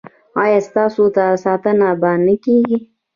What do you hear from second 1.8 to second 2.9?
به نه کیږي؟